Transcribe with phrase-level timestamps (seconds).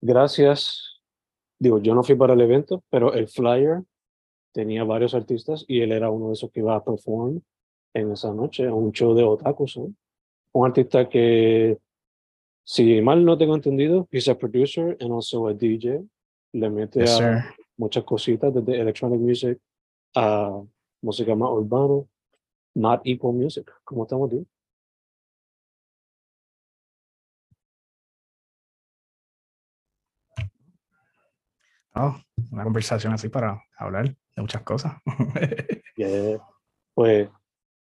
[0.00, 1.00] gracias,
[1.58, 3.82] digo, yo no fui para el evento, pero el flyer
[4.52, 7.40] tenía varios artistas y él era uno de esos que iba a perform
[7.94, 9.92] en esa noche, a un show de otakus, ¿no?
[10.52, 11.78] Un artista que,
[12.64, 16.02] si mal no tengo entendido, he's a producer and also a DJ,
[16.52, 17.44] le mete Yes, a sir.
[17.76, 19.58] muchas cositas, desde electronic music
[20.14, 20.62] a
[21.02, 22.04] música más urbana,
[22.74, 24.50] not equal music, como estamos diciendo.
[31.98, 32.14] Oh,
[32.52, 34.94] una conversación así para hablar de muchas cosas.
[35.98, 36.38] Yeah.
[36.94, 37.30] Pues,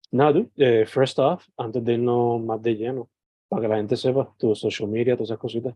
[0.09, 3.09] nada, dude, eh, first off, antes de irnos más de lleno,
[3.49, 5.75] para que la gente sepa, tu social media, todas esas cositas.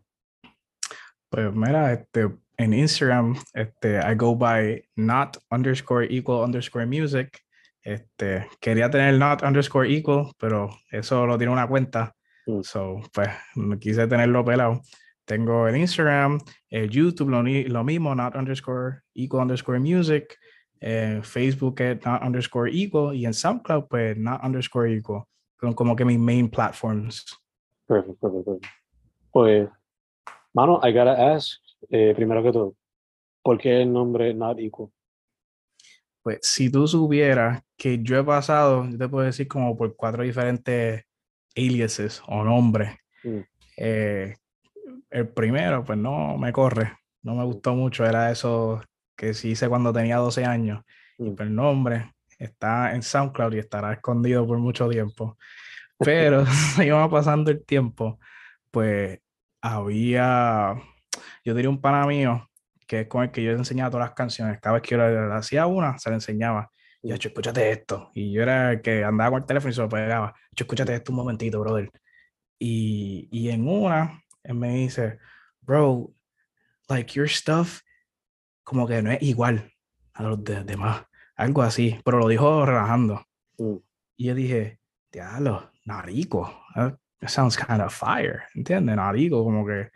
[1.29, 7.41] Pues mira, este, en Instagram, este, I go by not underscore equal underscore music.
[7.83, 12.15] Este, quería tener not underscore equal, pero eso lo tiene una cuenta.
[12.47, 12.61] Mm.
[12.61, 13.29] So, pues,
[13.81, 14.81] quise tenerlo pelado.
[15.29, 16.39] Tengo el Instagram,
[16.71, 20.35] el YouTube, lo, lo mismo, not underscore equal underscore music.
[20.81, 25.25] eh, Facebook es not underscore equal y en SoundCloud, pues, not underscore equal.
[25.61, 27.25] Son como que mis main platforms.
[27.85, 28.15] Perfecto.
[28.19, 28.59] perfecto.
[29.31, 29.69] Pues,
[30.51, 31.59] mano, I gotta ask,
[31.91, 32.75] eh, primero que todo,
[33.43, 34.89] ¿por qué el nombre Not Equal?
[36.23, 40.23] Pues si tú supieras que yo he pasado, yo te puedo decir como por cuatro
[40.23, 41.03] diferentes
[41.55, 42.95] aliases o nombres.
[43.23, 43.39] Mm.
[43.77, 44.35] Eh,
[45.09, 46.93] el primero, pues no me corre,
[47.23, 48.81] no me gustó mucho, era eso
[49.17, 50.83] que sí hice cuando tenía 12 años.
[51.17, 51.35] Y Mm.
[51.35, 55.37] pues el nombre está en SoundCloud y estará escondido por mucho tiempo.
[55.97, 56.45] Pero
[56.81, 58.19] se iba pasando el tiempo,
[58.71, 59.19] pues
[59.61, 60.75] había,
[61.43, 62.45] yo tenía un pana mío
[62.87, 64.59] que es con el que yo le enseñaba todas las canciones.
[64.61, 66.71] Cada vez que yo le, le hacía una, se le enseñaba.
[67.03, 68.09] Y yo, "Cho, escúchate esto.
[68.15, 70.33] Y yo era el que andaba con el teléfono y se lo pegaba.
[70.55, 71.91] Yo, escúchate esto un momentito, brother.
[72.57, 75.19] Y, y en una, él me dice,
[75.61, 76.13] bro,
[76.87, 77.81] like your stuff,
[78.63, 79.71] como que no es igual
[80.13, 81.05] a los de- demás.
[81.35, 83.25] Algo así, pero lo dijo relajando.
[83.57, 83.75] Mm.
[84.17, 84.79] Y yo dije,
[85.11, 86.53] diablo, narico.
[86.75, 88.43] That sounds kind of fire.
[88.55, 88.95] ¿Entiendes?
[88.95, 89.89] Narico, como que.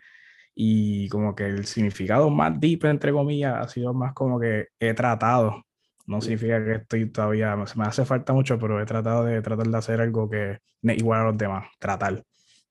[0.54, 4.94] Y como que el significado más deep, entre comillas, ha sido más como que he
[4.94, 5.64] tratado.
[6.06, 9.66] No significa que estoy todavía, se me hace falta mucho, pero he tratado de tratar
[9.66, 12.22] de hacer algo que no es igual a los demás, tratar.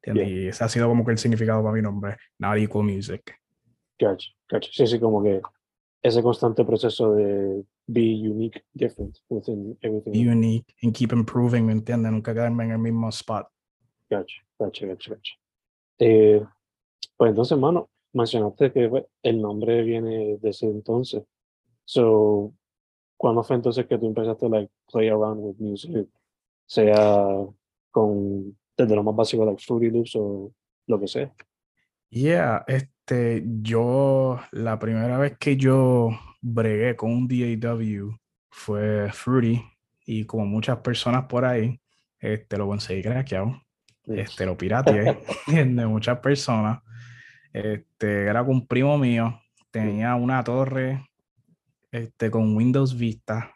[0.04, 0.28] ¿Entiendes?
[0.28, 0.46] Yeah.
[0.46, 3.40] Y ese ha sido como que el significado para mi nombre, Not Equal Music.
[4.00, 4.70] Gotcha, gotcha.
[4.72, 5.42] Sí, sí, como que
[6.02, 10.12] ese constante proceso de be unique, different within everything.
[10.12, 12.12] Unique and keep improving, ¿me entiendes?
[12.12, 13.48] Nunca quedarme en el mismo spot.
[14.10, 15.34] Gotcha, gotcha, gotcha, gotcha.
[16.00, 16.44] Eh,
[17.16, 21.24] pues entonces, mano, mencionaste que pues, el nombre viene de ese entonces.
[21.86, 22.54] So,
[23.18, 26.08] ¿cuándo fue entonces que tú empezaste a like, play around with music?
[26.66, 27.46] Sea
[27.92, 30.54] con, desde lo más básico, like Fruity Loops o
[30.88, 31.34] lo que sea.
[32.10, 36.10] Yeah, este, yo, la primera vez que yo
[36.42, 38.18] bregué con un DAW
[38.50, 39.64] fue Fruity
[40.06, 41.80] y como muchas personas por ahí,
[42.20, 43.62] este, lo conseguí craqueado,
[44.06, 45.18] este, lo pirateé
[45.48, 46.82] de muchas personas.
[47.52, 49.40] Este, era con un primo mío,
[49.72, 51.08] tenía una torre
[51.92, 53.56] este, con Windows Vista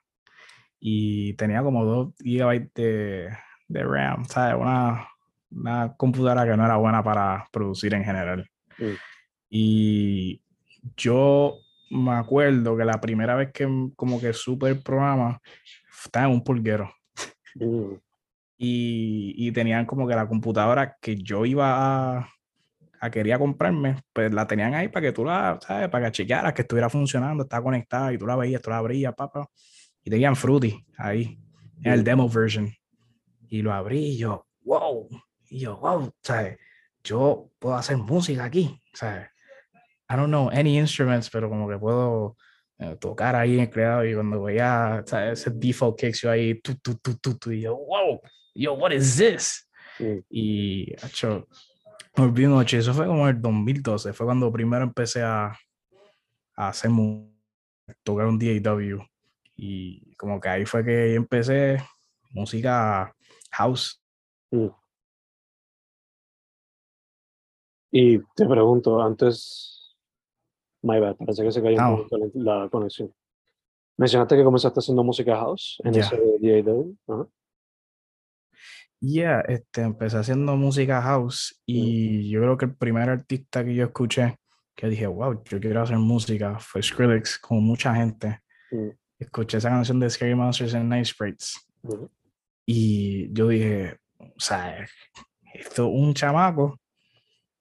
[0.79, 3.29] y tenía como 2 GB de,
[3.67, 4.55] de RAM, ¿sabes?
[4.59, 5.07] Una,
[5.51, 8.49] una computadora que no era buena para producir en general.
[8.77, 8.93] Mm.
[9.49, 10.41] Y
[10.95, 11.55] yo
[11.89, 15.39] me acuerdo que la primera vez que como que supe el programa
[16.03, 16.91] estaba en un pulguero
[17.55, 17.93] Mm,
[18.59, 22.29] y, y tenían como que la computadora que yo iba a,
[22.99, 25.89] a quería comprarme, pues la tenían ahí para que tú la, ¿sabes?
[25.89, 29.13] Para que chequearas que estuviera funcionando, estaba conectada y tú la veías, tú la abrías,
[29.15, 29.47] papá.
[30.03, 31.39] Y tenían Fruity ahí,
[31.83, 32.03] en el Mm.
[32.03, 32.71] demo version.
[33.49, 35.07] Y lo abrí y yo, wow.
[35.49, 36.57] Y yo, wow, ¿sabes?
[37.03, 39.27] Yo puedo hacer música aquí, ¿sabes?
[40.09, 42.35] I don't know any instruments, pero como que puedo
[42.79, 45.39] eh, tocar ahí en el creado y cuando veía ¿sabes?
[45.39, 48.19] ese default kicks yo ahí, tu, tu, tu, tu, tu, y yo, wow,
[48.55, 49.69] yo, what is this?
[49.99, 51.47] mm, Y, hecho,
[52.15, 55.57] volví noche, eso fue como el 2012, fue cuando primero empecé a,
[56.55, 57.29] a hacer mu-
[58.03, 59.05] tocar un DAW.
[59.55, 61.81] Y como que ahí fue que empecé
[62.31, 63.13] música
[63.51, 64.01] house.
[64.51, 64.67] mm.
[67.91, 69.95] Y te pregunto, antes,
[70.83, 71.94] my bad, parece que se cayó Ah.
[71.94, 73.13] un la, conexión.
[73.97, 76.95] Mencionaste que comenzaste haciendo música house en ese DAW.
[77.07, 77.27] Ajá.
[78.99, 83.85] Yeah, este, empecé haciendo música house y yo creo que el primer artista que yo
[83.85, 84.38] escuché
[84.75, 88.41] que dije, wow, yo quiero hacer música fue Skrillex, como mucha gente.
[88.71, 88.89] Mm.
[89.19, 91.55] Escuché esa canción de Scary Monsters and Night Sprites.
[92.69, 94.85] Y yo dije, o sea,
[95.53, 96.77] esto es un chamaco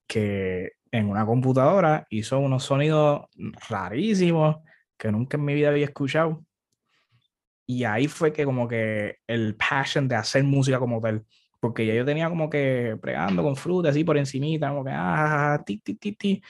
[0.07, 3.27] que en una computadora hizo unos sonidos
[3.69, 4.57] rarísimos
[4.99, 6.45] que nunca en mi vida había escuchado.
[7.67, 11.25] Y ahí fue que como que el passion de hacer música como tal,
[11.61, 15.63] porque ya yo tenía como que pregando con fruta así por encimita, como que ah,
[15.65, 16.43] ti, ti, ti, ti.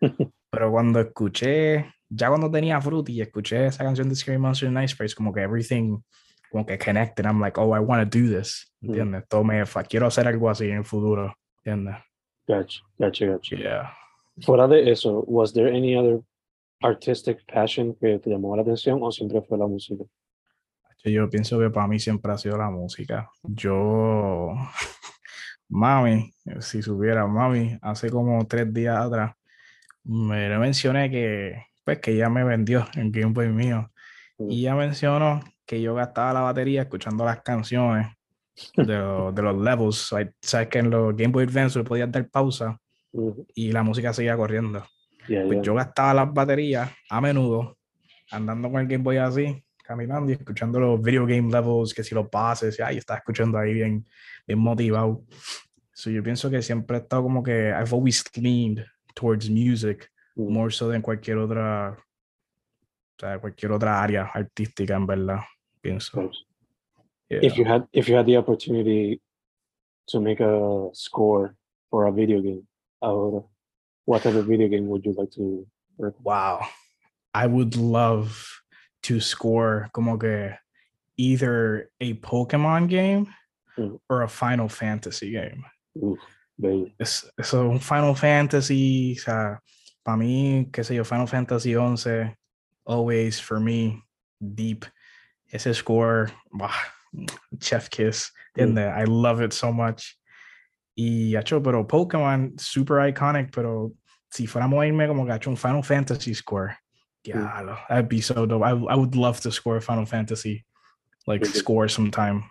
[0.50, 4.94] Pero cuando escuché, ya cuando tenía fruta y escuché esa canción de Scary Monster Ice
[4.94, 5.98] Space, como que everything
[6.50, 8.88] como que connected, I'm like, oh, I want to do this, Mm.
[8.90, 9.28] ¿entiendes?
[9.28, 11.34] Todo me, fa- quiero hacer algo así en el futuro,
[11.64, 11.96] ¿entiendes?
[12.46, 13.56] Gotcha, gotcha, gotcha.
[13.56, 13.92] Yeah.
[14.40, 16.20] Fuera de eso, was there any other
[16.80, 20.04] artistic passion que te llamó la atención o siempre fue la música?
[21.04, 23.28] Yo pienso que para mí siempre ha sido la música.
[23.42, 24.54] Yo,
[25.68, 29.34] mami, si supiera, mami, hace como tres días atrás,
[30.04, 33.90] me mencioné que, pues, que ella me vendió el Game Boy mío.
[34.38, 34.50] Mm.
[34.50, 38.06] Y ella mencionó que yo gastaba la batería escuchando las canciones
[38.74, 40.10] de, lo- de los levels.
[40.12, 42.78] Like, Sabes que en los Game Boy Advance podías dar pausa
[43.54, 44.82] y la música seguía corriendo.
[45.28, 45.62] Yeah, Pues yeah.
[45.62, 47.76] yo gastaba las baterías a menudo,
[48.30, 52.14] andando con el Game Boy así, caminando y escuchando los video game levels, que si
[52.14, 54.04] los pases, y ay, estaba escuchando ahí bien,
[54.46, 55.22] bien motivado.
[55.92, 60.70] So yo pienso que siempre he estado como que I've always leaned towards music more
[60.72, 65.40] so than cualquier otra, o sea, cualquier otra área artística, en verdad,
[65.82, 66.22] pienso.
[66.22, 66.44] Nice.
[67.30, 67.40] Yeah.
[67.42, 69.20] If you had if you had the opportunity
[70.08, 71.54] to make a score
[71.90, 72.66] for a video game,
[73.02, 73.42] ahora,
[74.06, 75.66] what type of video game would you like to
[75.98, 76.14] work?
[76.22, 76.66] Wow.
[77.34, 78.46] I would love
[79.02, 80.54] to score como que
[81.16, 83.28] either a Pokemon game
[83.78, 84.00] Mm.
[84.10, 85.64] or a Final Fantasy game.
[85.94, 86.18] Uf,
[86.58, 86.90] bello.
[86.98, 89.60] Es, eso, un Final Fantasy, o sea,
[90.04, 92.34] para mí, qué sé yo, Final Fantasy 11,
[92.86, 94.02] always for me,
[94.40, 94.84] deep.
[95.50, 96.70] Ese score, bah,
[97.60, 98.92] chef kiss, ¿entiendes?
[98.92, 98.98] Mm.
[98.98, 100.18] I love it so much.
[100.96, 103.92] Y, hecho, pero Pokémon, super iconic, pero
[104.30, 106.76] si fuéramos a irme como hecho un Final Fantasy score,
[107.24, 107.88] yeah, mm.
[107.88, 108.62] that'd be so dope.
[108.62, 110.64] I, I would love to score a Final Fantasy,
[111.26, 112.44] like Sí, score sometime.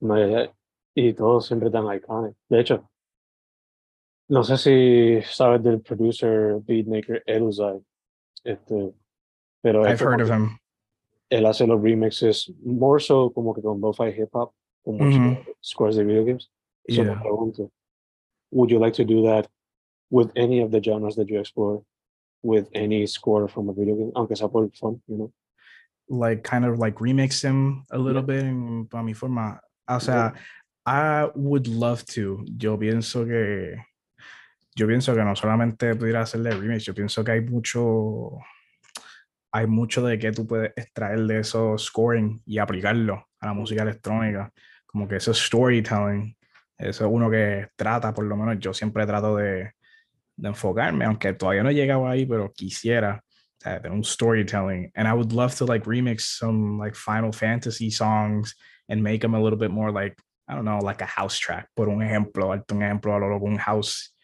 [0.00, 0.46] No, ya- ya.
[0.94, 2.34] Y todos siempre tan iconic.
[2.48, 2.88] De hecho,
[4.28, 7.80] no sé si sabes del producer, beatmaker Eluzai.
[8.44, 8.94] Este,
[9.62, 10.58] pero I've heard of him.
[11.30, 14.52] Él hace los remixes more so como que con lo-fi hip hop,
[14.84, 15.44] con muchos Ujú.
[15.60, 16.50] scores de video games.
[16.88, 17.20] So Yeah.
[17.20, 17.70] pregunto,
[18.52, 19.48] would you like to do that
[20.10, 21.82] with any of the genres that you explore,
[22.42, 25.32] with any score from a video game, aunque sea por fun, you know?
[26.08, 29.58] like kind of like remix him a little bit en, para mi forma.
[29.88, 30.32] Ah, o sea,
[30.86, 32.44] I would love to.
[32.56, 33.74] Yo pienso que
[34.76, 38.38] yo pienso que no solamente pudiera hacerle remix, yo pienso que hay mucho
[39.56, 43.82] hay mucho de que tú puedes extraer de esos scoring y aplicarlo a la música
[43.82, 44.52] electrónica,
[44.84, 46.36] como que eso es storytelling.
[46.76, 49.72] Eso es uno que trata, por lo menos yo siempre trato de,
[50.36, 53.22] de enfocarme, aunque todavía no he llegado ahí, pero quisiera
[53.58, 54.90] tener un storytelling.
[54.94, 58.54] And I would love to like remix some like Final Fantasy songs
[58.88, 60.16] and make them a little bit more like,
[60.48, 61.70] I don't know, like a house track.
[61.74, 64.14] Por un ejemplo, un ejemplo a lo loco, un house,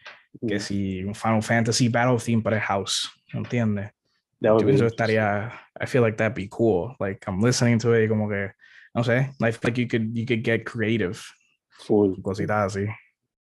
[0.47, 3.93] que Mm, si un Final Fantasy Battle Theme para el house, ¿entiendes?
[4.42, 5.16] That would be pienso que interesting.
[5.16, 6.94] estaría, I feel like that'd be cool.
[7.00, 8.50] Like I'm listening to it como que,
[8.94, 11.25] no sé, feel like you could, you could get creative,
[11.70, 12.16] full.
[12.22, 12.88] cositas así.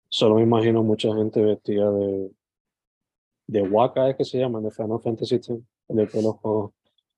[0.10, 2.30] Solo me imagino mucha gente vestida de
[3.48, 5.50] de Waka es que se llama, de Final Fantasy X,
[5.90, 6.74] el pelo rojo,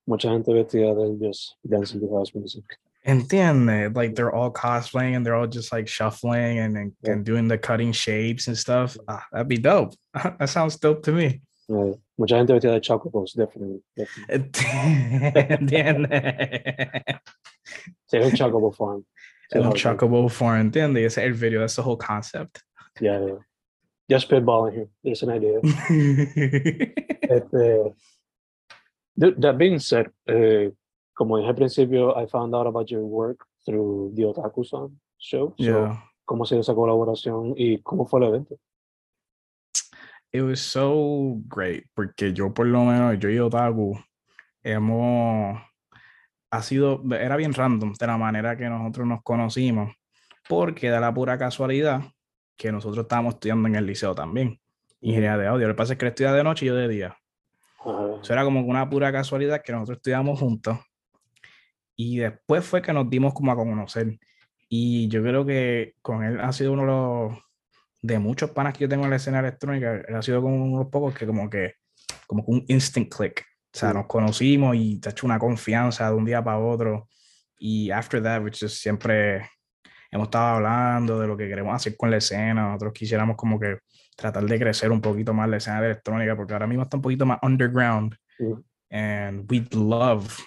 [0.07, 2.63] mucha gente vestida de just dancing to house music.
[3.05, 7.11] Entiende, like they're all cosplaying and they're all just like shuffling and and, Yeah.
[7.13, 8.95] and doing the cutting shapes and stuff.
[9.07, 9.93] Ah, that'd be dope.
[10.13, 11.41] that sounds dope to me.
[11.69, 13.81] Eh, mucha gente vestida de chocobos, definitely.
[13.95, 14.51] definitely.
[15.49, 17.21] Entiende.
[18.05, 19.05] Sí, es un chocobo farm.
[19.49, 21.05] Sí, Un chocobo for entiende.
[21.05, 21.59] Ese es el video.
[21.61, 22.59] That's the whole concept.
[22.99, 23.37] Yeah, yeah.
[24.09, 24.89] Just spitballing here.
[25.03, 25.59] There's an idea.
[27.23, 27.95] Este,
[29.19, 30.71] th- that being said, eh,
[31.15, 35.53] como dije al principio, I found out about your work through the Otaku-san show.
[35.57, 36.03] So, yeah.
[36.25, 38.57] ¿Cómo se dio esa colaboración y cómo fue el evento?
[40.35, 43.99] It was so great porque yo por lo menos, yo y Otaku,
[44.63, 45.61] hemos,
[46.49, 49.95] ha sido, era bien random de la manera que nosotros nos conocimos,
[50.49, 52.01] porque da la pura casualidad
[52.57, 54.59] que nosotros estábamos estudiando en el liceo también,
[55.01, 55.67] ingeniería de audio.
[55.67, 57.15] Lo que pasa es que él estudia de noche y yo de día.
[58.21, 60.79] Eso era como una pura casualidad que nosotros estudiamos juntos.
[61.95, 64.17] Y después fue que nos dimos como a conocer.
[64.67, 67.43] Y yo creo que con él ha sido uno de los
[68.03, 70.77] de muchos panas que yo tengo en la escena electrónica, él ha sido como uno
[70.77, 71.75] de los pocos que como que
[72.27, 73.45] como que un instant click.
[73.73, 73.95] O sea, Sí.
[73.95, 77.07] nos conocimos y te ha hecho una confianza de un día para otro.
[77.57, 79.49] Y after that, which is siempre
[80.11, 82.67] hemos estado hablando de lo que queremos hacer con la escena.
[82.67, 83.79] Nosotros quisiéramos como que
[84.15, 87.01] tratar de crecer un poquito más la escena de electrónica, porque ahora mismo está un
[87.01, 88.15] poquito más underground.
[88.37, 88.53] Mm.
[88.91, 90.37] And we'd love,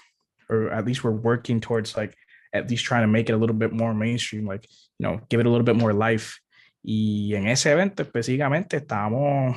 [0.49, 2.15] or at least we're working towards like
[2.53, 5.41] at least trying to make it a little bit more mainstream, like, you know, give
[5.41, 6.39] it a little bit more life.
[6.89, 9.57] Y en ese evento específicamente estábamos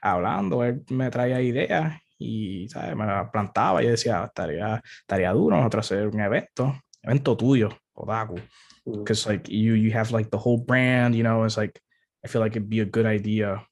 [0.00, 2.94] hablando, él me traía ideas y ¿sabes?
[2.94, 8.36] me la plantaba y decía, estaría, estaría duro nosotros hacer un evento, evento tuyo, Otaku
[8.84, 8.98] Mm.
[9.04, 11.80] because like you you have like the whole brand you know it's like
[12.24, 13.64] i feel like it'd be a good idea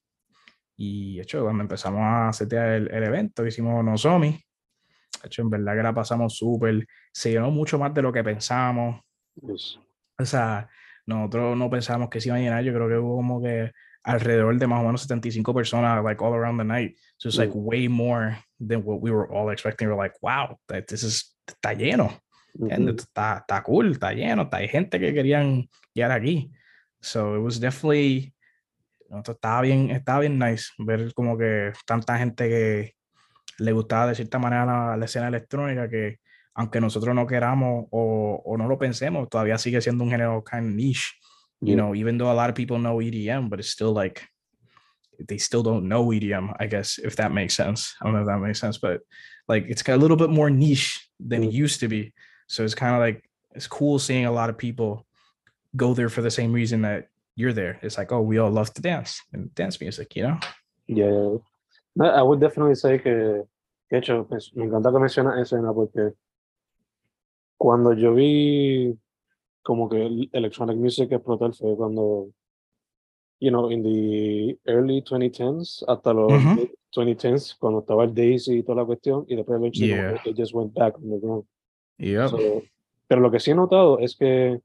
[0.77, 5.49] y de hecho cuando empezamos a hacer el, el evento hicimos Nozomi de hecho en
[5.49, 9.01] verdad que la pasamos súper se llenó mucho más de lo que pensábamos
[9.35, 9.77] Yes.
[10.17, 10.69] o sea
[11.05, 13.71] nosotros no pensábamos que se iba a llenar yo creo que hubo como que
[14.03, 17.53] alrededor de más o menos 75 personas like all around the night so it's like
[17.53, 17.63] Mm.
[17.63, 21.35] way more than what we were all expecting we we're like wow that this is
[21.47, 22.11] está lleno
[22.53, 22.95] ¿entiendes?
[22.95, 23.03] Ujú.
[23.03, 26.51] Está, está cool, está lleno, está, hay gente que querían llegar aquí.
[26.99, 28.33] So it was definitely,
[29.09, 32.95] estaba bien, estaba bien nice ver como que tanta gente que
[33.57, 36.19] le gustaba de cierta manera la, la escena electrónica que
[36.53, 40.67] aunque nosotros no queramos o, o no lo pensemos, todavía sigue siendo un género kind
[40.67, 41.13] of niche.
[41.63, 41.75] You Yeah.
[41.75, 44.23] know, even though a lot of people know EDM, but it's still like
[45.27, 47.93] they still don't know EDM, I guess, if that makes sense.
[48.01, 49.01] I don't know if that makes sense, but
[49.47, 52.13] like it's got a little bit more niche than it used to be.
[52.47, 55.05] So it's kind of like it's cool seeing a lot of people
[55.75, 57.77] go there for the same reason that you're there.
[57.83, 60.39] It's like, oh, we all love to dance and dance music, you know?
[60.87, 61.37] Yeah.
[62.01, 63.43] I would definitely say que,
[63.91, 66.13] de hecho, me encanta que mencionas escena porque
[67.61, 68.97] cuando yo vi
[69.61, 72.31] como que el electronic music explotar fue cuando,
[73.39, 76.55] you know, in the early 2010s hasta los Ujú.
[76.55, 80.19] mid 2010s, cuando estaba el Daisy y toda la cuestión, y después como Yeah.
[80.25, 81.45] it just went back on the ground.
[81.99, 82.29] Yep.
[82.29, 82.63] So,
[83.07, 84.59] pero lo que sí he notado es que,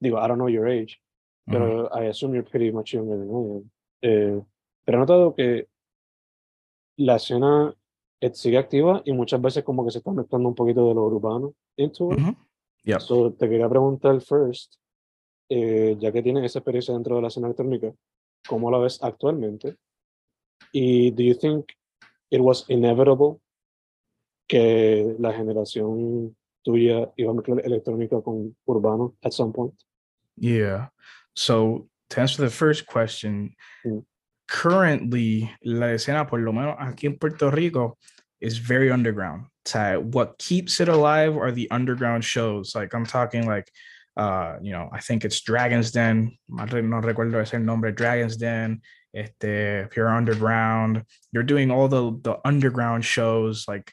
[0.00, 0.98] digo, I don't know your age,
[1.44, 3.70] pero I assume you're pretty much younger than I am.
[4.00, 4.42] Eh,
[4.86, 5.68] pero he notado que
[6.96, 7.76] la escena
[8.32, 11.54] sigue activa y muchas veces como que se está mezclando un poquito de lo urbano
[11.76, 12.36] into it.
[12.84, 13.00] Yep.
[13.00, 14.74] So, te quería preguntar first,
[15.48, 17.92] eh, ya que tienes esa experiencia dentro de la escena electrónica,
[18.48, 19.76] ¿cómo la ves actualmente?
[20.72, 21.66] Y do you think
[22.30, 23.40] it was inevitable
[24.48, 29.74] que la generación tuya iba a mezclar electrónica con urbano at some point?
[30.36, 30.90] Yeah.
[31.34, 34.04] So to answer the first question, Mm.
[34.52, 37.96] Currently la escena, por lo menos aquí en Puerto Rico,
[38.40, 39.46] is very underground.
[39.64, 42.74] O sea, what keeps it alive are the underground shows.
[42.74, 43.72] Like I'm talking like,
[44.16, 46.36] uh, you know, I think it's Dragon's Den.
[46.48, 47.92] No recuerdo ese nombre.
[47.92, 48.82] Dragon's Den.
[49.14, 51.04] Este, Pure Underground.
[51.32, 53.92] You're doing all the the underground shows like.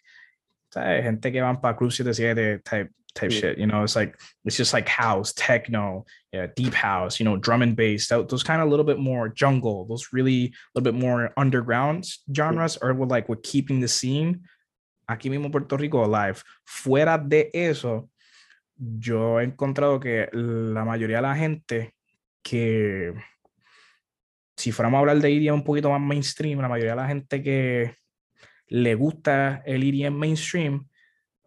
[0.72, 3.57] Gente que van para Club 77 type type shit.
[3.57, 7.61] You know, it's like it's just like house, techno, yeah, deep house, you know, drum
[7.61, 10.91] and bass, tho- those kind of a little bit more jungle, those really a little
[10.91, 14.41] bit more underground genres are what like what keeping the scene
[15.09, 16.43] aquí mismo Puerto Rico alive.
[16.63, 18.09] Fuera de eso,
[18.77, 21.95] yo he encontrado que la mayoría de la gente
[22.43, 23.13] que
[24.55, 27.41] si fuéramos a hablar de EDM un poquito más mainstream, la mayoría de la gente
[27.41, 27.95] que
[28.67, 30.88] le gusta el EDM mainstream,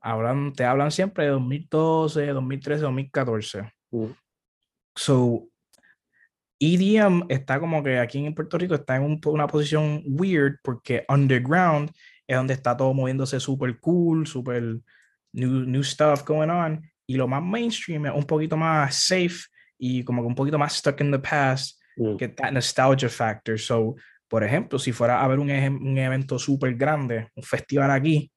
[0.02, 3.72] hablan, te hablan siempre de 2012, 2013, 2014.
[3.90, 4.06] Mm.
[4.96, 5.48] So,
[6.60, 11.04] EDM está como que aquí en Puerto Rico está en un, una posición weird porque
[11.08, 11.90] underground
[12.26, 14.78] es donde está todo moviéndose súper cool, súper
[15.32, 16.82] new, new stuff going on.
[17.06, 19.46] Y lo más mainstream es un poquito más safe
[19.78, 22.16] y como que un poquito más stuck in the past, Mm.
[22.16, 23.58] que that nostalgia factor.
[23.58, 23.96] So,
[24.28, 28.30] por ejemplo, si fuera a haber un, un evento súper grande, un festival aquí,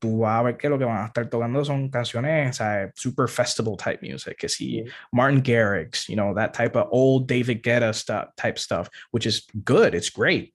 [0.00, 2.58] tú vas a ver que lo que van a estar tocando son canciones,
[2.96, 4.84] super festival type music, que si.
[5.12, 9.46] Martin Garrix, you know, that type of old David Guetta stuff, type stuff, which is
[9.62, 10.54] good, it's great.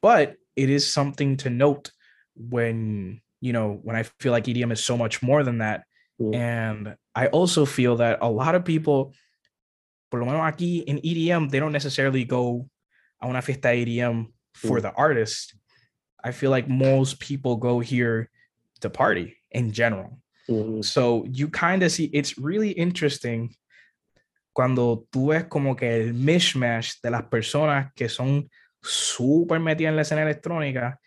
[0.00, 1.92] But it is something to note
[2.34, 5.84] when, you know, when I feel like EDM is so much more than that.
[6.20, 6.34] Mm.
[6.34, 9.12] And I also feel that a lot of people,
[10.10, 12.68] por lo menos aquí in EDM, they don't necessarily go
[13.20, 14.82] a una fiesta EDM for Mm.
[14.82, 15.54] the artist.
[16.24, 18.30] I feel like most people go here
[18.82, 20.20] to party in general.
[20.48, 20.82] Mhm.
[20.82, 23.54] So you kind of see it's really interesting
[24.52, 28.48] cuando tú ves como que el mishmash de las personas que son
[28.82, 30.98] súper metidas en la escena electrónica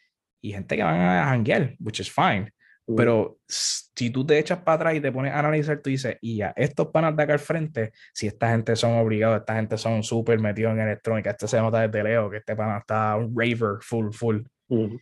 [0.41, 2.51] y gente que van a janguear, which is fine.
[2.87, 2.95] Mm.
[2.95, 6.37] Pero si tú te echas para atrás y te pones a analizar, tú dices, y
[6.37, 10.03] ya, estos panas de acá al frente, si esta gente son obligados, esta gente son
[10.03, 13.81] súper metidos en electrónica, este se nota desde leo, que este pana está un raver
[13.81, 14.41] full, full.
[14.69, 14.99] Mhm.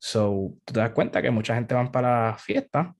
[0.00, 2.94] So, tú te das cuenta que mucha gente van para fiesta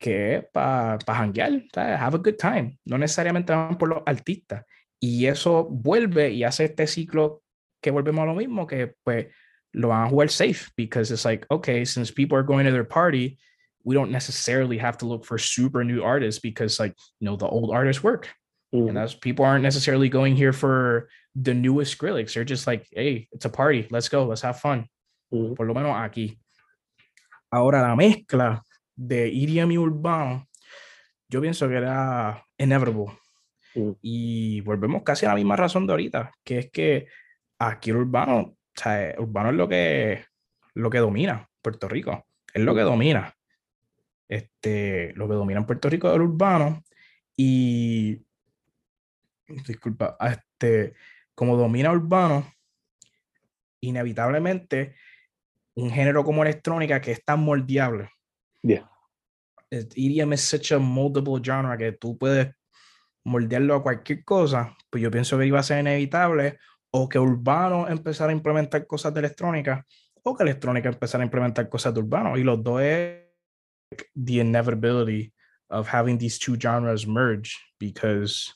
[0.00, 2.78] que para pa janguear, have a good time.
[2.86, 4.64] No necesariamente van por los artistas.
[4.98, 7.42] Y eso vuelve y hace este ciclo
[7.82, 9.26] que volvemos a lo mismo, que pues
[9.72, 12.84] lo van a jugar safe, because it's like, okay, since people are going to their
[12.84, 13.38] party,
[13.84, 17.46] we don't necessarily have to look for super new artists because like, you know, the
[17.46, 18.28] old artists work.
[18.74, 18.88] Mhm.
[18.88, 22.34] And that's people aren't necessarily going here for the newest Skrillex.
[22.34, 23.86] They're just like, hey, it's a party.
[23.90, 24.24] Let's go.
[24.24, 24.86] Let's have fun
[25.30, 26.38] Por lo menos aquí.
[27.50, 28.62] Ahora, la mezcla
[28.94, 30.48] de EDM y urbano,
[31.28, 33.18] yo pienso que era inevitable.
[33.74, 33.90] Mm.
[34.02, 37.06] Y volvemos casi a la misma razón de ahorita, que es que
[37.58, 40.24] aquí el urbano, o sea, urbano es lo que,
[40.74, 43.34] lo que domina Puerto Rico, es lo que domina.
[44.28, 46.84] Este, lo que domina en Puerto Rico es el urbano
[47.36, 48.22] y,
[49.66, 50.94] disculpa, este,
[51.34, 52.52] como domina urbano,
[53.80, 54.94] inevitablemente
[55.80, 58.10] un género como electrónica que es tan moldeable.
[58.62, 58.90] Yeah.
[59.70, 62.52] EDM es such a moldable genre que tú puedes
[63.24, 66.58] moldearlo a cualquier cosa, pues yo pienso que iba a ser inevitable
[66.90, 69.86] o que urbano empezara a implementar cosas de electrónica
[70.22, 73.18] o que electrónica empezara a implementar cosas de urbano y los dos es
[74.14, 75.32] the inevitability
[75.68, 78.52] of having these two genres merge because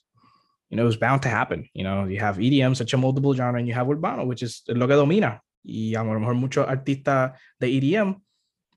[0.69, 3.59] you know it's bound to happen you know you have EDM such a moldable genre
[3.59, 7.33] and you have urbano which is lo que domina y a lo mejor muchos artistas
[7.59, 8.21] de EDM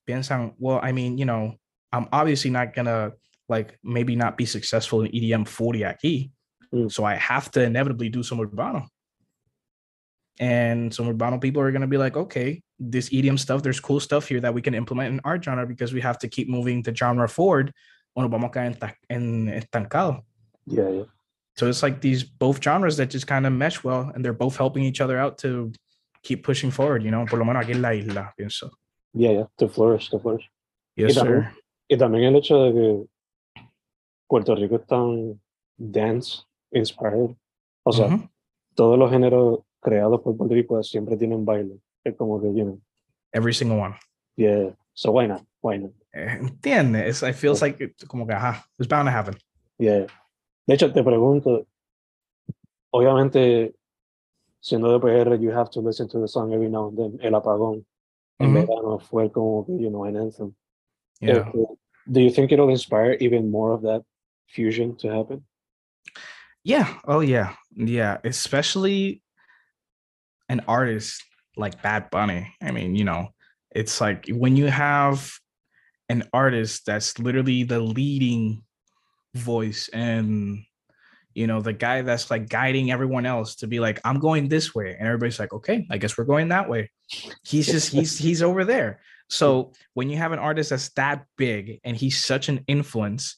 [0.06, 1.56] piensan well I mean you know
[1.92, 3.12] I'm obviously not gonna
[3.50, 6.32] like maybe not be successful in EDM 40 aquí
[6.74, 6.92] Mm.
[6.92, 8.88] so I have to inevitably do some urbano
[10.40, 14.00] and some urbano people are going to be like okay this EDM stuff there's cool
[14.00, 16.82] stuff here that we can implement in our genre because we have to keep moving
[16.84, 17.74] the genre forward
[18.16, 20.22] o nos vamos a en estancado
[20.66, 21.04] Yeah, yeah.
[21.56, 24.58] so it's like these both genres that just kind of mesh well and they're both
[24.58, 25.72] helping each other out to
[26.22, 28.72] keep pushing forward you know por lo menos aquí en la isla pienso
[29.14, 29.48] Yeah, yeah.
[29.58, 30.50] To flourish, to flourish.
[30.96, 33.54] yes también- sir Y también el hecho de que
[34.28, 35.42] Puerto Rico es tan
[35.78, 37.36] dance inspired.
[37.84, 38.30] O sea, Ujú.
[38.76, 41.80] todos los géneros creados por Puerto Rico siempre tienen baile.
[42.04, 42.82] Es como que, you know,
[43.32, 43.96] every single one
[44.36, 44.76] yeah.
[44.94, 45.44] So why not?
[45.62, 45.92] Why not?
[46.14, 49.36] Eh, entiende it feels like it's como que ajá it's bound to happen
[49.80, 50.06] Yeah.
[50.68, 51.66] De hecho, te pregunto,
[52.92, 53.74] obviamente,
[54.68, 57.20] siendo de PR, you have to listen to the song every now and then.
[57.22, 57.86] El apagón
[58.40, 60.56] en verano fue como you know, an anthem.
[61.22, 61.50] yeah
[62.10, 64.04] do you think it'll inspire even more of that
[64.48, 65.44] fusion to happen?
[66.64, 66.94] Yeah.
[67.06, 67.54] Oh yeah.
[67.76, 68.18] Yeah.
[68.24, 69.22] Especially
[70.50, 71.24] an artist
[71.56, 72.54] like Bad Bunny.
[72.62, 73.30] I mean, you know,
[73.72, 75.32] it's like when you have
[76.10, 78.64] an artist that's literally the leading
[79.36, 80.64] voice and
[81.38, 84.74] you know the guy that's like guiding everyone else to be like i'm going this
[84.74, 84.90] way.
[84.98, 86.90] And everybody's like okay i guess we're going that way.
[87.44, 89.00] He's just he's he's over there.
[89.30, 93.38] So when you have an artist that's that big and he's such an influence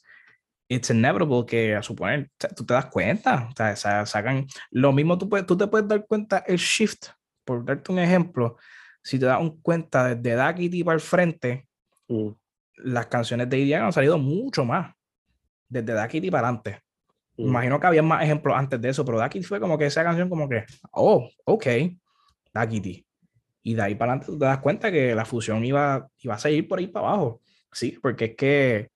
[0.70, 4.92] it's inevitable que a suponer t- tú te das cuenta, o sea, sa- sacan lo
[4.94, 7.08] mismo tú, puedes, tú te puedes dar cuenta el shift,
[7.44, 8.56] por darte un ejemplo,
[9.04, 11.66] si te das un cuenta desde Daquiti para el frente,
[12.10, 12.30] Mm,
[12.78, 14.94] las canciones de EDM han salido mucho más,
[15.70, 16.82] desde Daquiti para adelante.
[17.44, 20.04] Mm, Imagino que había más ejemplos antes de eso, pero Daquiti fue como que esa
[20.04, 21.66] canción como que, oh, ok,
[22.54, 23.06] Daquiti.
[23.64, 26.40] Y de ahí para adelante tú te das cuenta que la fusión iba, iba a
[26.40, 27.42] seguir por ahí para abajo.
[27.72, 28.90] Sí, porque es que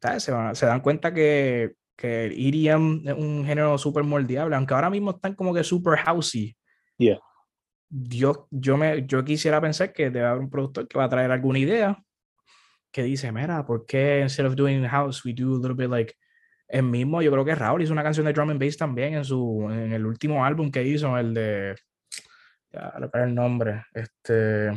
[0.00, 0.22] ¿sabes?
[0.22, 4.74] Se, van- se dan cuenta que que el EDM es un género súper moldeable, aunque
[4.74, 6.54] ahora mismo están como que super housey.
[6.98, 7.18] Yeah.
[7.88, 11.30] Yo, yo, me, yo quisiera pensar que debe haber un productor que va a traer
[11.30, 11.98] alguna idea
[12.92, 16.14] que dice, mira, ¿por qué instead of doing house, we do a little bit like
[16.68, 19.24] el mismo, yo creo que Raúl hizo una canción de drum and bass también en
[19.24, 21.76] su en el último álbum que hizo, el de
[22.72, 24.70] ya recuerdo el nombre, este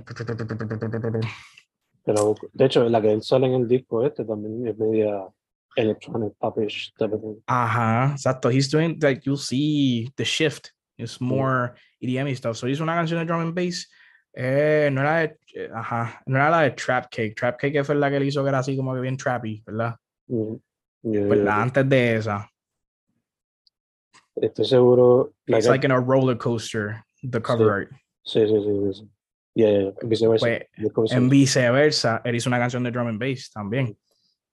[2.05, 5.27] Pero de hecho, la que él sale en el disco este también es media
[5.75, 7.41] electronic popish type of thing.
[7.47, 8.49] Ajá, exacto.
[8.49, 10.71] He's doing like you'll see the shift.
[10.97, 12.57] It's more EDM y stuff.
[12.57, 13.89] So hizo una canción de drum and bass.
[14.33, 17.35] Eh, no era de, eh, ajá, no era la de Trap Cake.
[17.35, 19.95] Trap Cake fue la que él hizo que era así como que bien trappy, ¿verdad?
[20.27, 20.55] Mm.
[20.55, 20.59] Pues
[21.03, 21.61] yeah, la yeah.
[21.61, 22.49] antes de esa.
[24.41, 25.33] Estoy seguro.
[25.47, 27.91] It's like, in a roller coaster, the cover art.
[28.25, 28.93] Sí, sí, sí.
[28.93, 29.09] sí, sí.
[29.55, 30.59] Yeah, yeah, viceversa.
[30.93, 33.97] Pues, En viceversa, él hizo una canción de drum and bass también.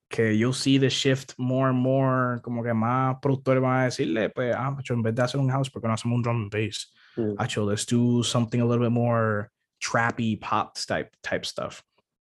[0.08, 4.30] Que you'll see the shift more and more, como que más productores van a decirle,
[4.30, 6.42] pues, ah, macho, en vez de hacer un house, ¿por qué no hacemos un drum
[6.42, 6.92] and bass?
[7.16, 7.34] Mm.
[7.38, 11.82] Acho, let's do something a little bit more trappy pop type, type stuff.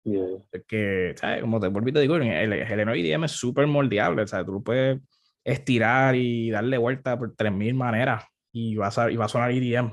[0.03, 0.39] Yeah.
[0.67, 1.41] Que, ¿sabes?
[1.41, 4.61] Como te y te digo, el, el IDM es súper moldeable, o sea, tú lo
[4.61, 4.99] puedes
[5.43, 9.89] estirar y darle vuelta por 3000 maneras y va a, y va a sonar IDM,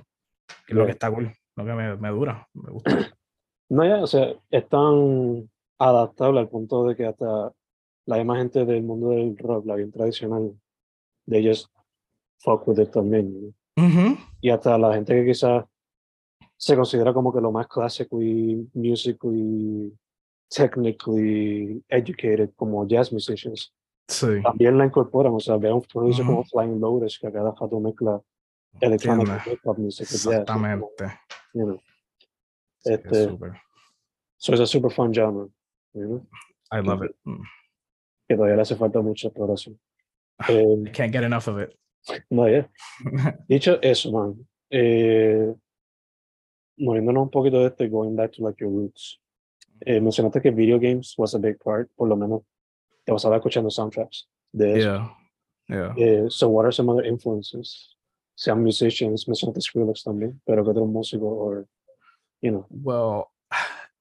[0.66, 2.90] que es lo que está cool, lo que me, me dura, me gusta.
[3.70, 5.46] No, ya, o sea, es tan
[5.78, 7.52] adaptable al punto de que hasta
[8.06, 10.58] la misma gente del mundo del rock, la bien tradicional,
[11.26, 11.70] de ellos
[12.38, 13.52] fuck with it también.
[13.76, 13.84] ¿no?
[13.84, 14.16] Ujú.
[14.40, 15.64] Y hasta la gente que quizás
[16.60, 19.92] se considera como que lo más classically, musically,
[20.50, 23.72] technically educated como jazz musicians,
[24.08, 24.42] Sí.
[24.42, 25.32] también la incorporan.
[25.34, 26.48] O sea, vean un producer como Ujú.
[26.50, 28.20] Flying Lotus, que a cada rato mezcla
[28.80, 29.52] electronic Entiendo.
[29.52, 30.06] hip hop music.
[30.10, 30.32] with jazz, como,
[30.66, 31.04] Exactamente.
[31.54, 31.80] you know.
[32.80, 33.52] Sí, es Este- súper.
[34.36, 35.48] So it's a super fun genre.
[35.94, 36.26] you know,
[36.70, 37.14] I love it.
[37.24, 37.42] Mm.
[38.28, 39.78] Que todavía le hace falta mucha exploración.
[40.48, 41.74] Eh, I can't get enough of it.
[42.30, 42.68] no, ya.
[43.48, 44.46] Dicho eso, man.
[44.70, 45.54] Eh,
[46.78, 49.20] moviéndonos un poquito de esto y going back to like your roots.
[49.80, 52.42] Eh, mencionaste que video games was a big part, por lo menos
[53.04, 55.14] te pasaba escuchando soundtracks de eso.
[55.68, 55.94] Yeah.
[55.94, 55.94] Yeah.
[55.96, 57.94] Eh, so what are some other influences?
[58.36, 61.66] Sean musicians, mencionaste Skrillex también, pero que otro músico or,
[62.40, 63.30] you know, Well,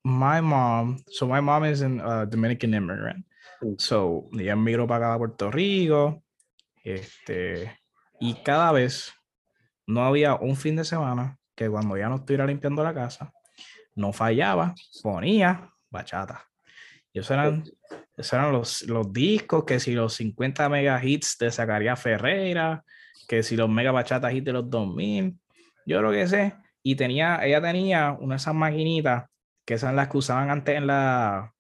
[0.03, 3.25] my mom, so my mom is an uh, Dominican immigrant.
[3.61, 3.79] Mm.
[3.79, 6.23] So, ella migró para acá a Puerto Rico.
[6.83, 7.71] Este,
[8.19, 9.11] y cada vez
[9.87, 13.33] no había un fin de semana que cuando ya no estuviera limpiando la casa,
[13.95, 16.45] no fallaba, ponía bachata.
[17.11, 17.63] Y esos eran,
[18.15, 22.83] esos eran los, los discos, que si los 50 mega hits de Zacarías Ferreira,
[23.27, 25.35] que si los mega bachata hits de los 2000,
[25.87, 26.55] yo creo que sé.
[26.83, 29.25] Y tenía, ella tenía una de esas maquinitas
[29.65, 31.53] que son las que usaban antes en la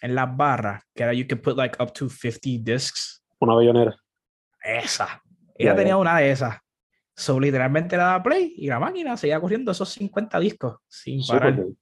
[0.00, 3.22] en las barras, que era you could put like up to 50 discs.
[3.38, 3.94] una bellonera.
[4.64, 5.22] Esa.
[5.54, 6.58] Ella tenía una de esas.
[7.14, 11.56] So, literalmente le daba play y la máquina seguía corriendo esos 50 discos sin parar.
[11.56, 11.74] Super.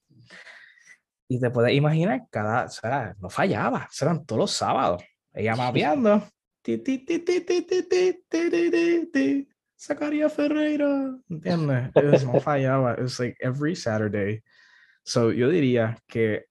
[1.28, 5.02] Y te puedes imaginar, cada, o sea, no fallaba, eran todos los sábados.
[5.32, 6.24] Ella mapeando.
[9.78, 11.16] Zacaria Ferreira.
[11.28, 12.26] ¿Entiendes?
[12.26, 12.94] No fallaba.
[12.94, 14.42] It was like every Saturday.
[15.04, 16.46] So, yo diría que,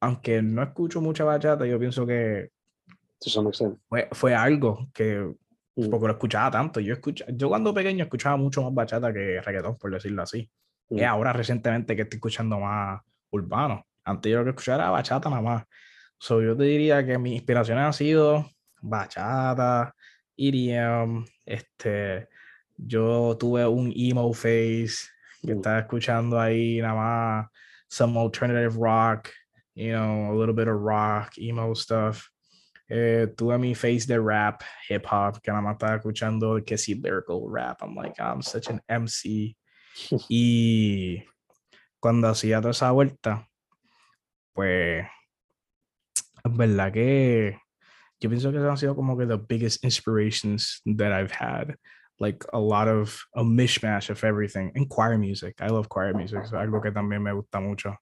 [0.00, 2.50] aunque no escucho mucha bachata, yo pienso que
[3.88, 5.34] fue, fue algo que
[5.76, 5.90] Mm.
[5.90, 6.80] porque lo escuchaba tanto.
[6.80, 10.48] Yo, escucha, yo cuando pequeño escuchaba mucho más bachata que reggaetón, por decirlo así.
[10.90, 10.98] Mm.
[10.98, 13.86] Es ahora recientemente que estoy escuchando más urbano.
[14.04, 15.64] Antes yo lo que escuchaba era bachata nada más.
[16.18, 18.48] So, yo te diría que mis inspiraciones han sido
[18.80, 19.94] bachata,
[20.36, 22.28] EDM, este,
[22.76, 25.08] yo tuve un emo phase
[25.42, 25.56] que Mm.
[25.56, 27.46] estaba escuchando ahí nada más
[27.88, 29.28] some alternative rock,
[29.74, 32.28] you know, a little bit of rock, emo stuff.
[32.96, 36.94] Eh, tuve mi phase de rap, hip hop, que nada más estaba escuchando que sí
[36.94, 37.82] lyrical rap.
[37.82, 39.56] I'm like, I'm such an MC.
[40.28, 41.24] Y
[41.98, 43.48] cuando hacía toda esa vuelta,
[44.52, 45.06] pues
[46.44, 47.58] es verdad que
[48.20, 51.74] yo pienso que han sido como que the biggest inspirations that I've had.
[52.20, 54.70] Like a lot of a mishmash of everything.
[54.76, 55.56] And choir music.
[55.60, 56.44] I love choir music.
[56.44, 57.96] Es algo que también me gusta mucho.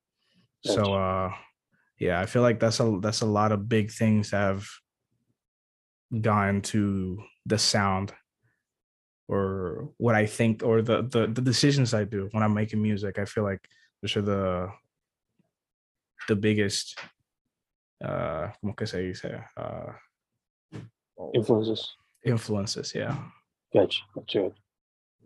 [0.62, 1.32] So uh
[1.98, 4.68] yeah, I feel like that's a that's a lot of big things that have
[6.20, 8.12] gone to the sound
[9.28, 13.18] or what I think or the, the the decisions I do when I'm making music.
[13.18, 13.66] I feel like
[14.02, 14.68] those are the
[16.28, 16.98] the biggest
[18.04, 19.92] uh como que se dice uh
[21.34, 21.94] Influences.
[22.24, 23.16] influences, yeah.
[23.72, 24.50] Gotcha, gotcha.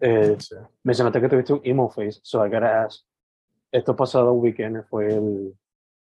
[0.01, 3.01] Eh, So, mencionaste que tuviste un emo phase, so I gotta ask.
[3.73, 5.57] Esto pasado weekend fue el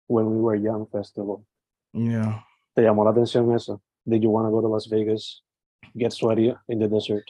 [0.08, 1.46] When We Were Young Festival.
[1.94, 2.44] yeah.
[2.74, 3.82] ¿Te llamó la atención eso?
[4.08, 5.42] Did you want to go to Las Vegas
[5.98, 7.30] get sweaty in the desert.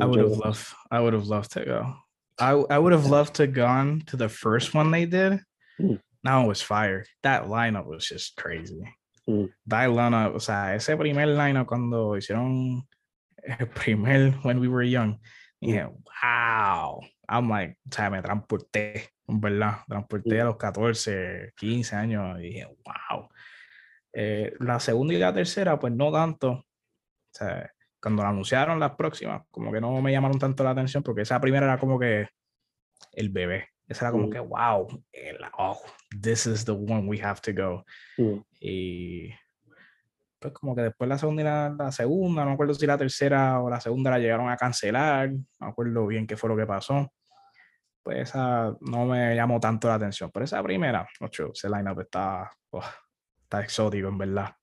[0.00, 0.66] I would have loved.
[0.90, 1.94] I would have loved to go.
[2.38, 5.40] I I would have loved to gone to the first one they did.
[5.80, 6.00] Mm.
[6.22, 7.04] That one was fire.
[7.22, 8.82] That lineup was just crazy.
[9.28, 9.50] Mm.
[9.66, 12.82] That lineup, o sea, ese primer lineup cuando hicieron
[13.44, 15.18] el primer when we wwere young.
[15.62, 15.90] dije,
[16.22, 17.00] wow.
[17.28, 19.78] I'm like, o sea, me transporté, verdad.
[19.88, 23.28] Transporté a los 14, 15 años y dije, wow.
[24.12, 26.50] Eh, la segunda y la tercera, pues no tanto.
[26.50, 26.64] O
[27.32, 27.70] sea,
[28.00, 31.40] cuando la anunciaron las próximas, como que no me llamaron tanto la atención porque esa
[31.40, 32.28] primera era como que
[33.12, 33.68] el bebé.
[33.86, 34.30] Esa era como Mm.
[34.30, 35.04] que, wow,
[35.58, 35.80] oh,
[36.22, 37.84] this is the one we have to go.
[38.18, 38.40] Mm.
[38.60, 39.30] Y
[40.38, 42.96] pues como que después la segunda y la, la segunda, no me acuerdo si la
[42.96, 46.56] tercera o la segunda la llegaron a cancelar, no me acuerdo bien qué fue lo
[46.56, 47.12] que pasó.
[48.02, 52.50] Pues esa no me llamó tanto la atención, pero esa primera, ocho, ese lineup está,
[52.70, 52.80] oh,
[53.50, 54.54] está exótico en verdad.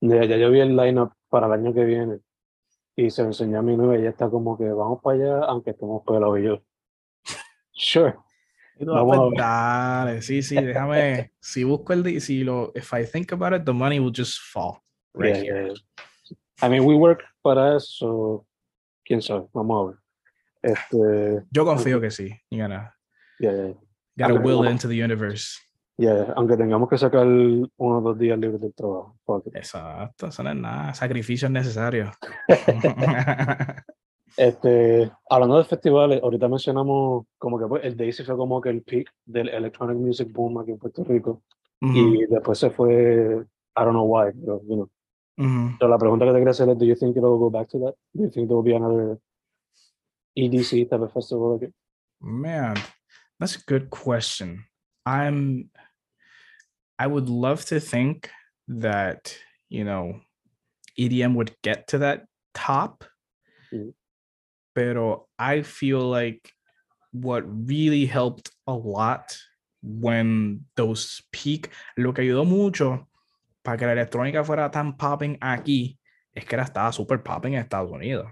[0.00, 2.18] Ya, ya yo vi el lineup para el año que viene
[2.96, 5.44] y se lo enseñé a mi novia y ella está como que vamos para allá
[5.46, 6.62] aunque estemos pelados y yo.
[7.72, 8.16] Sure.
[8.80, 9.38] Vamos a ver.
[9.38, 13.72] dale, sí, sí, déjame, si busco el, si lo, if I think about it, the
[13.72, 14.82] money will just fall
[15.14, 15.66] right Yeah, here.
[15.66, 15.74] yeah,
[16.30, 16.36] yeah.
[16.62, 18.44] I mean, we work para eso.
[19.04, 19.98] Quién sabe, vamos a ver.
[20.62, 22.94] Este, Yo confío que sí, you gotta,
[24.16, 25.58] gotta will it into the universe.
[26.00, 29.16] Yeah, aunque tengamos que sacar uno o dos días libres del trabajo.
[29.52, 32.10] Exacto, eso no es nada, sacrificio es necesario.
[34.36, 38.82] Este, hablando de festivales, ahorita mencionamos como que pues, el Daisy fue como que el
[38.82, 41.42] peak del electronic music boom aquí en Puerto Rico
[41.82, 43.44] Ujú, y después se fue,
[43.76, 44.90] I don't know why, pero, you know.
[45.36, 45.76] ujú.
[45.78, 47.80] So la pregunta que te quería hacer es, do you think it'll go back to
[47.80, 47.94] that?
[48.14, 49.18] Do you think there will be another
[50.36, 51.74] EDC type of festival again?
[52.20, 52.76] Man,
[53.38, 54.64] that's a good question.
[55.04, 55.70] I'm
[57.00, 58.28] I would love to think
[58.68, 59.34] that,
[59.70, 60.20] you know,
[60.98, 63.04] EDM would get to that top.
[63.72, 63.94] Mhm.
[64.74, 66.52] Pero I feel like
[67.12, 69.34] what really helped a lot
[69.82, 73.08] when those peak, lo que ayudó mucho
[73.64, 75.96] para que la electrónica fuera tan popping aquí,
[76.34, 78.26] es que era estaba super popping en Estados Unidos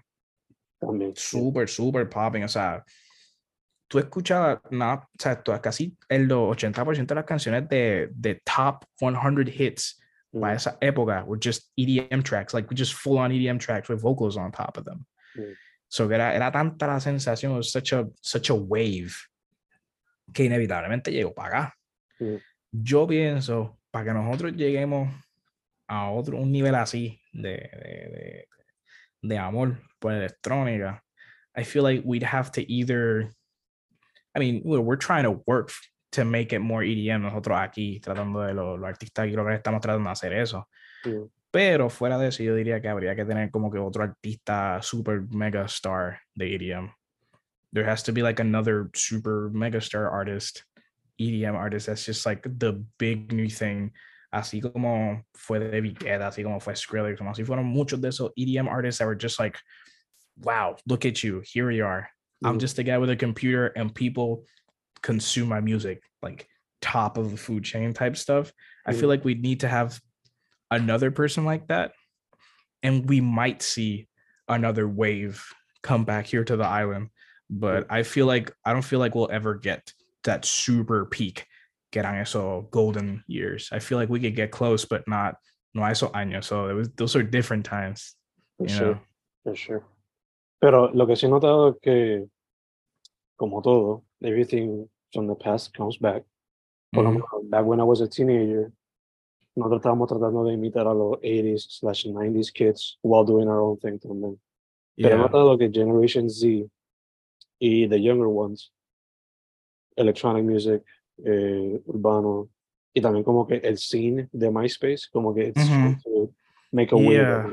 [0.79, 1.17] También.
[1.17, 2.45] super, super popping.
[2.45, 2.85] O sea,
[3.89, 8.85] tú escuchabas, nada, o sea, tú- casi el 80% de las canciones de, de top
[8.99, 13.59] 100 hits para Mm, esa época were just EDM tracks, like just full on EDM
[13.59, 15.07] tracks with vocals on top of them.
[15.35, 15.55] Mm.
[15.89, 19.15] So era, era tanta la sensación, was such a, such a wave
[20.35, 21.75] que inevitablemente llegó para acá.
[22.21, 22.37] Mm.
[22.73, 25.09] Yo pienso, para que nosotros lleguemos
[25.89, 28.49] a otro un nivel así de, de, de,
[29.23, 31.03] de amor por electrónica,
[31.57, 33.33] I feel like we'd have to either,
[34.35, 35.73] I mean, we're, we're trying to work
[36.13, 39.55] to make it more EDM nosotros aquí, tratando de los, los artistas aquí, lo que
[39.55, 40.67] estamos tratando de hacer eso.
[41.05, 44.81] mm, Pero fuera de eso, yo diría que habría que tener como que otro artista
[44.83, 46.91] super mega star de EDM.
[47.73, 50.65] There has to be like another super mega star artist,
[51.19, 53.93] EDM artist that's just like the big new thing.
[54.33, 58.31] Así como fue David Guetta, así como fue Skrillex, como así fueron muchos de esos
[58.37, 59.59] EDM artists that were just like,
[60.37, 62.11] wow, look at you, here you are.
[62.45, 64.45] I'm mm, just a guy with a computer and people
[65.03, 66.49] consume my music like
[66.81, 68.53] top of the food chain type stuff.
[68.87, 69.09] I feel Mm.
[69.09, 70.01] like we need to have
[70.71, 71.93] another person like that
[72.83, 74.09] and we might see
[74.49, 75.45] another wave
[75.83, 77.09] come back here to the island
[77.51, 79.93] but I feel like I don't feel like we'll ever get
[80.25, 81.47] that super peak
[81.93, 83.71] get esos golden years.
[83.73, 85.37] I feel like we could get close but not
[85.75, 86.45] no a esos años.
[86.45, 88.15] So it was those are different times.
[88.59, 89.01] for sure, know.
[89.45, 89.85] for sure.
[90.61, 92.27] Pero lo que sí he notado es que,
[93.37, 96.25] como todo, everything from the past comes back.
[96.93, 98.73] Por lo menos, back when I was a teenager,
[99.55, 103.77] nosotros estábamos tratando de imitar a los 80s slash 90s kids while doing our own
[103.79, 104.39] thing también.
[104.97, 105.17] Pero he Yeah.
[105.19, 106.69] notado que Generation Z
[107.61, 108.73] y the younger ones,
[109.97, 110.83] electronic music,
[111.25, 112.49] eh, urbano,
[112.95, 115.69] y también como que el scene de MySpace, como que it's
[116.03, 116.31] to
[116.73, 116.99] make a.
[116.99, 117.47] Yeah.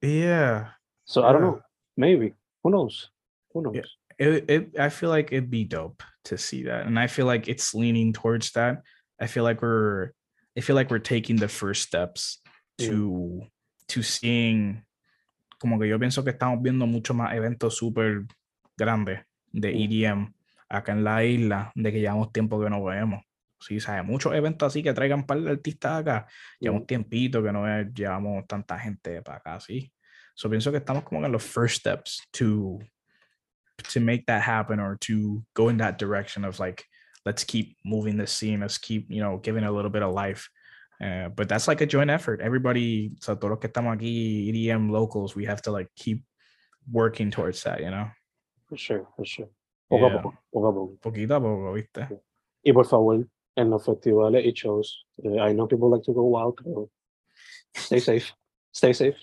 [0.00, 0.78] Yeah.
[1.04, 1.60] So I don't know,
[1.96, 2.34] maybe,
[2.66, 3.10] who knows,
[3.54, 3.76] who knows.
[3.76, 3.82] Yeah.
[4.18, 6.86] It, it I feel like it'd be dope to see that.
[6.86, 8.82] And I feel like it's leaning towards that.
[9.20, 10.10] I feel like we're
[10.58, 12.40] I feel like we're taking the first steps
[12.80, 12.86] Mm.
[12.88, 13.40] to
[13.88, 14.82] to seeing
[15.58, 18.26] como que yo pienso que estamos viendo mucho más eventos súper
[18.76, 19.20] grandes
[19.52, 19.76] de Mm.
[19.82, 20.34] EDM
[20.68, 23.22] acá en la isla de que llevamos tiempo que no vemos.
[23.60, 24.04] Sí, ¿sabes?
[24.04, 26.26] Muchos eventos así que traigan par de artistas acá.
[26.60, 26.86] Llevamos Mm.
[26.86, 29.90] tiempito que no llevamos tanta gente para acá, sí.
[30.36, 32.78] So pienso que estamos como en los first steps to
[33.92, 36.84] to make that happen or to go in that direction of like
[37.24, 40.48] let's keep moving the scene let's keep you know giving a little bit of life
[40.98, 42.40] Uh, but that's like a joint effort.
[42.40, 46.24] Everybody, so todos los que estamos aquí, EDM locals, we have to like keep
[46.90, 48.06] working towards that, you know?
[48.66, 49.48] For sure, for sure.
[49.90, 50.16] Poco Yeah.
[50.16, 50.96] a poco, poco a poco.
[51.02, 52.08] Poquito a poco, ¿viste?
[52.64, 56.24] Y por favor, en los festivales y shows, eh, I know people like to go
[56.24, 56.88] wild, pero
[57.76, 58.32] stay safe,
[58.72, 59.18] stay safe.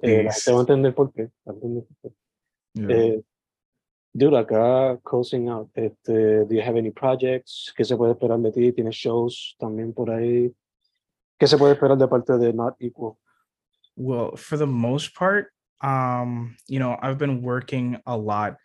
[0.00, 1.30] Eh, la gente va a entender por qué.
[1.46, 2.16] va a entender por qué.
[2.74, 2.90] Yeah.
[2.90, 3.24] Eh,
[4.14, 7.72] dude, acá closing out, este, do you have any projects?
[7.76, 8.72] ¿Qué se puede esperar de ti?
[8.72, 10.54] ¿Tienes shows también por ahí?
[11.38, 13.18] ¿Qué se puede esperar de parte de Not Equal?
[13.96, 15.52] Well, for the most part,
[15.82, 18.56] um, you know, I've been working a lot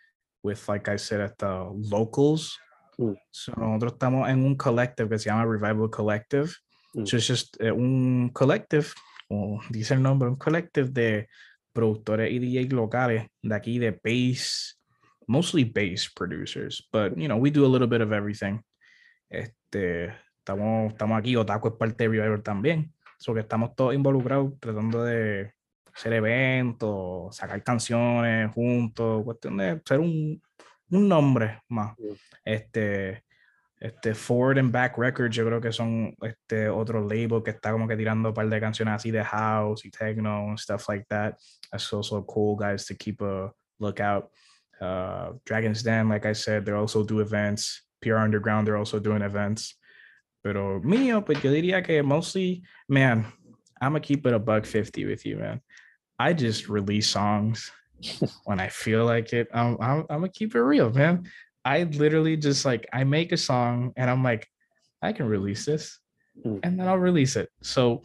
[0.42, 2.56] with, like I said, at the locals.
[2.98, 3.16] Mm.
[3.30, 6.56] So nosotros estamos en un collective que se llama Revival Collective.
[6.94, 7.06] Mm.
[7.06, 8.94] So it's just eh, un collective,
[9.28, 11.28] como dice el nombre, un collective de
[11.72, 14.80] productores y DJs locales de aquí de bass,
[15.26, 18.60] mostly bass producers, but you know, we do a little bit of everything.
[19.28, 20.06] Este,
[20.38, 22.92] estamos, estamos aquí, Otaku es parte de Revival también.
[23.18, 25.52] So que estamos todos involucrados tratando de
[25.92, 30.40] hacer eventos, sacar canciones juntos, cuestión de ser un,
[30.90, 31.96] un nombre más.
[32.44, 33.24] Este,
[33.80, 37.86] este Forward and Back Records, yo creo que son este otro label que está como
[37.86, 41.36] que tirando un par de canciones así de house y techno and stuff like that.
[41.70, 44.30] That's also cool, guys, to keep a lookout.
[44.80, 47.82] Uh, Dragon's Den, like I said, they also do events.
[48.00, 49.74] PR Underground, they're also doing events.
[50.42, 53.26] Pero mío, pues yo diría que mostly, man,
[53.80, 55.60] I'm gonna keep it a buck 50 with you, man.
[56.18, 57.70] I just release songs
[58.44, 59.48] when I feel like it.
[59.52, 61.28] I'm, I'm, I'm gonna keep it real, man.
[61.68, 64.48] I literally just like, I make a song and I'm like,
[65.02, 66.00] I can release this
[66.44, 66.60] Mm.
[66.62, 67.50] and then I'll release it.
[67.60, 68.02] So,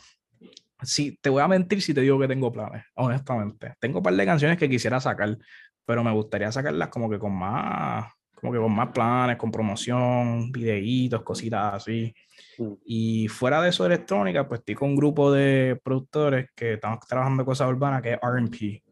[0.81, 3.75] sí, te voy a mentir si te digo que tengo planes, honestamente.
[3.79, 5.37] Tengo un par de canciones que quisiera sacar,
[5.85, 10.51] pero me gustaría sacarlas como que con más, como que con más planes, con promoción,
[10.51, 12.13] videitos, cositas así.
[12.57, 12.73] Mm.
[12.85, 17.45] Y fuera de eso electrónica, pues estoy con un grupo de productores que estamos trabajando
[17.45, 18.83] cosas urbanas que es R&P,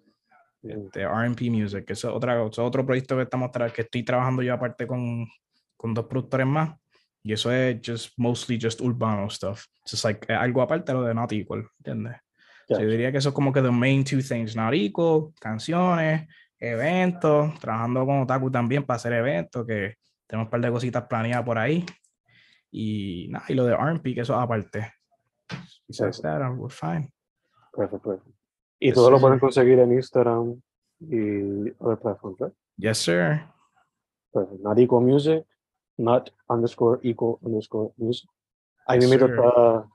[0.62, 4.54] De R&P Music, que es, otra, es otro proyecto que, estamos que estoy trabajando yo
[4.54, 5.28] aparte con,
[5.76, 6.78] con dos productores más.
[7.24, 9.66] Y eso es just mostly just urbano stuff.
[9.90, 12.18] Just like eh, algo aparte de lo de Not Equal, ¿entiendes?
[12.68, 16.28] So, yo diría que eso es como que the main two things, Not Equal, canciones,
[16.58, 19.96] eventos, trabajando con Otaku también para hacer eventos, que
[20.26, 21.86] tenemos un par de cositas planeadas por ahí.
[22.72, 24.94] Y nada, y lo de R&P, que eso es aparte.
[25.88, 27.12] Besides that, we're fine.
[27.74, 28.41] Perfect, perfect.
[28.84, 29.22] Y Yes, todo lo sir.
[29.22, 30.62] pueden conseguir en Instagram
[31.00, 32.54] y other platforms, right?
[32.78, 33.42] Yes, sir.
[34.34, 34.62] Perfect.
[34.62, 35.46] Not Equal Music,
[35.98, 38.28] not underscore equal underscore music.
[38.88, 39.88] Ahí Yes, me invito a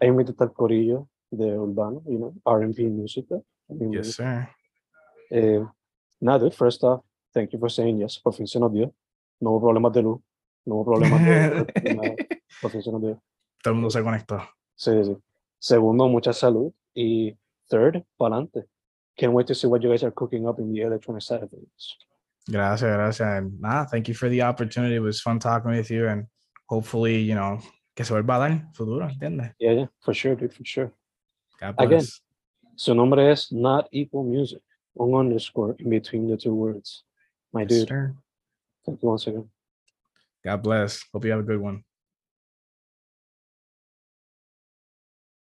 [0.00, 3.06] ahí me invito al corillo de urbano, you know, R&B me
[3.92, 4.48] Yes, sir.
[5.30, 5.64] Eh,
[6.20, 8.18] nada, first off, thank you for saying yes.
[8.18, 8.94] Por fin se nos dio.
[9.40, 10.20] No hubo problemas de luz,
[10.64, 12.14] no hubo problemas de, de nada.
[12.62, 13.22] Por fin se nos dio.
[13.62, 14.38] Todo el mundo se conectó.
[14.74, 15.16] Sí, sí.
[15.58, 16.72] Segundo, mucha salud.
[16.94, 17.36] Y
[17.72, 18.68] third, para adelante.
[19.18, 21.50] Can't wait to see what you guys are cooking up in the electronic side of
[21.50, 21.96] things.
[22.50, 23.20] Gracias, gracias.
[23.20, 24.96] And nah, thank you for the opportunity.
[24.96, 26.26] It was fun talking with you and
[26.68, 27.60] hopefully, you know,
[27.94, 29.54] que se vuelva a dar futuro, ¿entiendes?
[29.58, 30.92] Yeah, yeah, for sure, dude, for sure.
[31.60, 31.88] Again.
[31.88, 32.20] bless.
[32.76, 34.62] Su nombre es Not Equal Music.
[34.98, 37.04] Un underscore in between the two words.
[37.52, 38.14] My Yes, dude, sir.
[38.84, 39.48] thank you once again.
[40.44, 41.04] God bless.
[41.12, 41.84] Hope you have a good one.